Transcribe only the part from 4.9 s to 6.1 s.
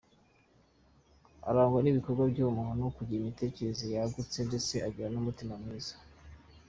n’umutima mwiza.